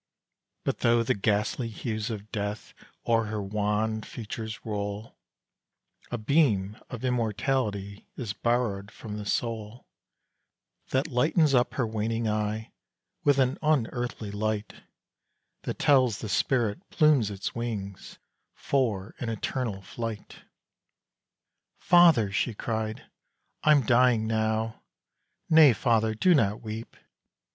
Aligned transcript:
But 0.63 0.79
though 0.79 1.03
the 1.03 1.13
ghastly 1.13 1.67
hues 1.69 2.09
of 2.09 2.31
death 2.31 2.73
O'er 3.05 3.25
her 3.25 3.39
wan 3.43 4.01
features 4.01 4.65
roll, 4.65 5.15
A 6.09 6.17
beam 6.17 6.75
of 6.89 7.05
immortality 7.05 8.07
Is 8.17 8.33
borrowed 8.33 8.89
from 8.89 9.17
the 9.19 9.27
soul, 9.27 9.85
That 10.89 11.05
lightens 11.09 11.53
up 11.53 11.75
her 11.75 11.85
waning 11.85 12.27
eye 12.27 12.71
With 13.23 13.37
an 13.37 13.59
unearthly 13.61 14.31
light, 14.31 14.73
That 15.65 15.77
tells 15.77 16.17
the 16.17 16.29
spirit 16.29 16.89
plumes 16.89 17.29
its 17.29 17.53
wings 17.53 18.17
For 18.55 19.13
an 19.19 19.29
eternal 19.29 19.83
flight. 19.83 20.37
"Father," 21.77 22.31
she 22.31 22.55
cried, 22.55 23.05
"I'm 23.63 23.85
dying 23.85 24.25
now; 24.25 24.81
Nay, 25.47 25.73
father! 25.73 26.15
do 26.15 26.33
not 26.33 26.59
weep! 26.63 26.95